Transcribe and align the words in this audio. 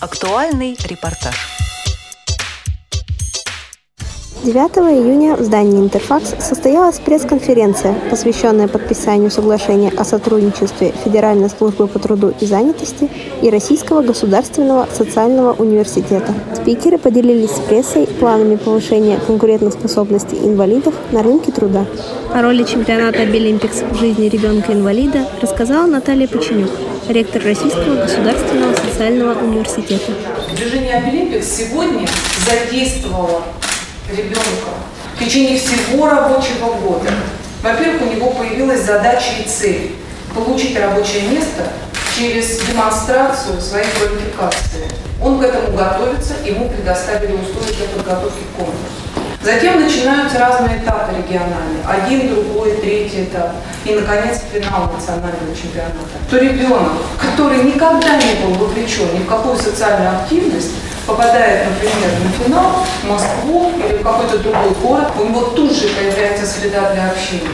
Актуальный 0.00 0.76
репортаж. 0.84 1.57
9 4.44 4.54
июня 4.54 5.34
в 5.34 5.42
здании 5.42 5.80
«Интерфакс» 5.80 6.32
состоялась 6.38 7.00
пресс-конференция, 7.00 7.94
посвященная 8.08 8.68
подписанию 8.68 9.32
соглашения 9.32 9.92
о 9.96 10.04
сотрудничестве 10.04 10.94
Федеральной 11.04 11.50
службы 11.50 11.88
по 11.88 11.98
труду 11.98 12.32
и 12.40 12.46
занятости 12.46 13.10
и 13.42 13.50
Российского 13.50 14.00
государственного 14.02 14.86
социального 14.96 15.54
университета. 15.54 16.32
Спикеры 16.54 16.98
поделились 16.98 17.50
с 17.50 17.58
прессой 17.58 18.06
планами 18.06 18.54
повышения 18.54 19.18
конкурентоспособности 19.26 20.36
инвалидов 20.36 20.94
на 21.10 21.24
рынке 21.24 21.50
труда. 21.50 21.84
О 22.32 22.40
роли 22.40 22.62
чемпионата 22.62 23.22
Обилимпикс 23.22 23.82
в 23.90 23.96
жизни 23.96 24.28
ребенка-инвалида 24.28 25.26
рассказала 25.42 25.86
Наталья 25.86 26.28
Поченюк, 26.28 26.70
ректор 27.08 27.42
Российского 27.42 28.02
государственного 28.02 28.74
социального 28.74 29.34
университета. 29.40 30.12
Движение 30.56 30.94
Обилимпикс 30.94 31.48
сегодня 31.48 32.06
задействовало 32.48 33.42
ребенка 34.10 34.70
в 35.14 35.24
течение 35.24 35.58
всего 35.58 36.08
рабочего 36.08 36.74
года. 36.74 37.10
Во-первых, 37.62 38.02
у 38.02 38.14
него 38.14 38.30
появилась 38.30 38.82
задача 38.82 39.32
и 39.44 39.48
цель– 39.48 39.96
получить 40.34 40.78
рабочее 40.78 41.22
место 41.22 41.64
через 42.16 42.60
демонстрацию 42.60 43.60
своей 43.60 43.86
квалификации. 43.86 44.88
Он 45.20 45.40
к 45.40 45.42
этому 45.42 45.76
готовится, 45.76 46.34
ему 46.44 46.68
предоставили 46.68 47.32
условия 47.32 47.74
для 47.76 47.86
подготовки 47.88 48.42
к 48.52 48.56
конкурсу. 48.56 49.08
Затем 49.42 49.80
начинаются 49.80 50.38
разные 50.38 50.78
этапы 50.78 51.16
региональные. 51.16 51.82
Один, 51.86 52.28
другой, 52.28 52.72
третий 52.72 53.24
этап. 53.24 53.52
И, 53.84 53.94
наконец, 53.94 54.40
финал 54.52 54.92
национального 54.92 55.54
чемпионата. 55.54 56.18
То 56.28 56.38
ребенок, 56.38 56.92
который 57.20 57.62
никогда 57.64 58.16
не 58.16 58.44
был 58.44 58.54
вовлечен 58.54 59.14
ни 59.14 59.20
в 59.20 59.26
какую 59.26 59.56
социальную 59.56 60.16
активность, 60.16 60.72
попадает, 61.08 61.66
например, 61.70 62.10
на 62.22 62.44
финал 62.44 62.84
в 63.02 63.10
Москву 63.10 63.70
или 63.78 63.96
в 63.96 64.02
какой-то 64.02 64.38
другой 64.38 64.70
город, 64.82 65.06
у 65.18 65.24
него 65.24 65.40
тут 65.56 65.72
же 65.72 65.88
появляется 65.88 66.46
среда 66.46 66.92
для 66.92 67.10
общения. 67.10 67.48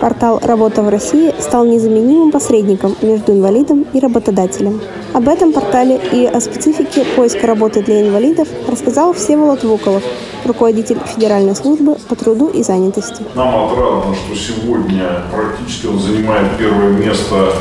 Портал 0.00 0.40
«Работа 0.42 0.82
в 0.82 0.88
России» 0.88 1.34
стал 1.38 1.66
незаменимым 1.66 2.32
посредником 2.32 2.96
между 3.02 3.32
инвалидом 3.32 3.86
и 3.92 4.00
работодателем. 4.00 4.80
Об 5.12 5.28
этом 5.28 5.52
портале 5.52 6.00
и 6.12 6.26
о 6.26 6.40
специфике 6.40 7.04
поиска 7.16 7.46
работы 7.46 7.82
для 7.82 8.00
инвалидов 8.08 8.48
рассказал 8.66 9.12
Всеволод 9.12 9.62
Вуколов, 9.62 10.02
руководитель 10.50 10.98
Федеральной 11.14 11.54
службы 11.54 11.94
по 12.08 12.14
труду 12.16 12.48
и 12.48 12.62
занятости. 12.62 13.22
Нам 13.34 13.48
отрадно, 13.48 14.14
что 14.14 14.34
сегодня 14.34 15.22
практически 15.32 15.86
он 15.86 15.98
занимает 15.98 16.58
первое 16.58 16.90
место 16.90 17.52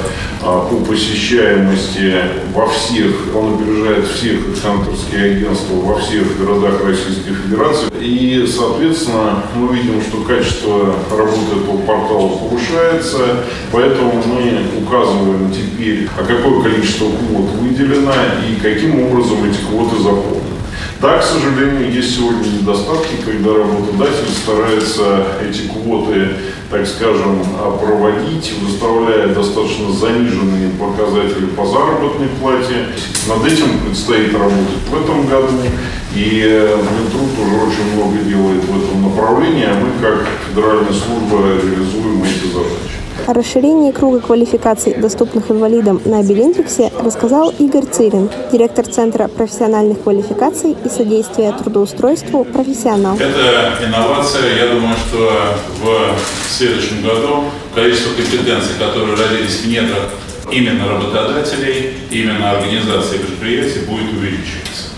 а, 0.41 0.67
по 0.67 0.75
посещаемости 0.77 2.15
во 2.53 2.67
всех, 2.67 3.35
он 3.35 3.55
опережает 3.55 4.07
всех 4.07 4.39
центрские 4.61 5.35
агентства 5.35 5.75
во 5.75 5.99
всех 5.99 6.37
городах 6.39 6.83
Российской 6.83 7.33
Федерации. 7.33 7.89
И, 7.99 8.47
соответственно, 8.47 9.43
мы 9.55 9.75
видим, 9.75 10.01
что 10.01 10.21
качество 10.21 10.95
работы 11.11 11.59
этого 11.61 11.77
портала 11.85 12.29
повышается, 12.37 13.43
поэтому 13.71 14.13
мы 14.25 14.81
указываем 14.81 15.51
теперь, 15.51 16.07
а 16.17 16.23
какое 16.23 16.63
количество 16.63 17.05
квот 17.05 17.51
выделено 17.61 18.13
и 18.49 18.59
каким 18.61 19.03
образом 19.03 19.43
эти 19.43 19.59
квоты 19.69 20.01
заполнены. 20.01 20.48
Да, 21.01 21.17
к 21.17 21.23
сожалению, 21.23 21.93
есть 21.93 22.17
сегодня 22.17 22.45
недостатки, 22.45 23.15
когда 23.25 23.53
работодатель 23.53 24.29
старается 24.43 25.27
эти 25.41 25.69
квоты, 25.69 26.27
так 26.69 26.85
скажем, 26.85 27.41
проводить, 27.79 28.53
выставляя 28.61 29.33
достаточно 29.33 29.93
заниженные 29.93 30.71
показатели 30.71 31.45
по 31.55 31.65
заработной 31.65 32.27
плате. 32.41 32.87
Над 33.29 33.45
этим 33.45 33.79
предстоит 33.79 34.33
работать 34.33 34.83
в 34.89 35.01
этом 35.01 35.25
году. 35.27 35.61
И 36.13 36.43
Минтруд 36.43 37.47
уже 37.47 37.55
очень 37.55 37.95
много 37.95 38.17
делает 38.17 38.61
в 38.65 38.83
этом 38.83 39.01
направлении, 39.03 39.67
а 39.67 39.79
мы 39.79 40.01
как 40.01 40.27
федеральная 40.49 40.91
служба 40.91 41.47
реализуем 41.63 42.23
эти 42.23 42.51
задачи. 42.51 42.98
О 43.29 43.33
расширении 43.33 43.91
круга 43.91 44.21
квалификаций, 44.21 44.95
доступных 44.95 45.51
инвалидам 45.51 46.01
на 46.03 46.23
Белинфиксе, 46.23 46.91
рассказал 46.99 47.53
Игорь 47.59 47.85
Цирин, 47.85 48.27
директор 48.51 48.87
Центра 48.87 49.27
профессиональных 49.27 50.01
квалификаций 50.01 50.75
и 50.83 50.89
содействия 50.89 51.51
трудоустройству 51.51 52.43
«Профессионал». 52.43 53.15
Это 53.19 53.85
инновация. 53.85 54.55
Я 54.55 54.73
думаю, 54.73 54.95
что 54.97 55.31
в 55.79 56.17
следующем 56.49 57.03
году 57.03 57.43
количество 57.75 58.15
компетенций, 58.15 58.71
которые 58.79 59.15
родились 59.15 59.59
в 59.59 59.67
недрах 59.67 60.09
именно 60.51 60.87
работодателей, 60.87 61.97
именно 62.09 62.49
организации 62.49 63.19
предприятий, 63.19 63.81
будет 63.81 64.11
увеличиваться. 64.11 64.89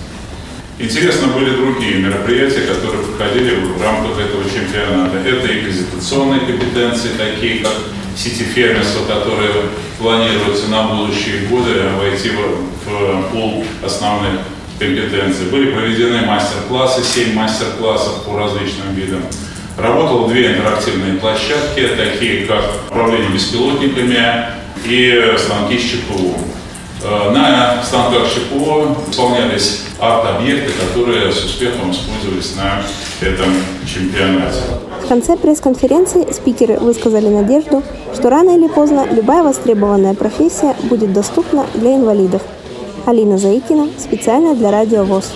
Интересно 0.79 1.27
были 1.35 1.53
другие 1.53 1.97
мероприятия, 1.97 2.61
которые 2.61 3.03
проходили 3.03 3.55
в 3.55 3.83
рамках 3.83 4.17
этого 4.23 4.45
чемпионата. 4.45 5.17
Это 5.17 5.51
и 5.51 5.63
презентационные 5.63 6.39
компетенции, 6.39 7.09
такие 7.17 7.61
как 7.61 7.73
сети 8.15 8.43
фермерства, 8.43 9.05
которые 9.05 9.51
планируются 9.99 10.67
на 10.67 10.83
будущие 10.83 11.47
годы 11.47 11.89
войти 11.97 12.29
в, 12.29 12.89
в 12.89 13.31
пул 13.31 13.63
основных 13.83 14.41
компетенций. 14.79 15.45
Были 15.51 15.71
проведены 15.71 16.25
мастер-классы, 16.25 17.03
7 17.03 17.33
мастер-классов 17.33 18.23
по 18.25 18.37
различным 18.37 18.93
видам. 18.95 19.21
Работало 19.77 20.27
две 20.27 20.53
интерактивные 20.53 21.13
площадки, 21.13 21.87
такие 21.97 22.45
как 22.45 22.63
управление 22.89 23.29
беспилотниками 23.29 24.45
и 24.85 25.35
станки 25.37 25.77
с 25.77 25.83
ЧПУ. 25.83 26.37
Э, 27.03 27.31
на 27.31 27.81
станках 27.83 28.27
ЧПО 28.29 28.95
исполнялись 29.09 29.81
арт-объекты, 29.99 30.71
которые 30.73 31.31
с 31.31 31.43
успехом 31.43 31.91
использовались 31.91 32.55
на 32.55 32.83
этом 33.25 33.47
чемпионате. 33.87 34.59
В 35.03 35.07
конце 35.07 35.35
пресс-конференции 35.35 36.31
спикеры 36.31 36.77
высказали 36.77 37.27
надежду, 37.27 37.81
что 38.13 38.29
рано 38.29 38.55
или 38.55 38.67
поздно 38.67 39.07
любая 39.11 39.41
востребованная 39.41 40.13
профессия 40.13 40.75
будет 40.83 41.11
доступна 41.11 41.65
для 41.73 41.95
инвалидов. 41.95 42.43
Алина 43.05 43.39
Заикина 43.39 43.87
специально 43.97 44.53
для 44.53 44.69
Радио 44.69 45.03
ВОЗ. 45.03 45.31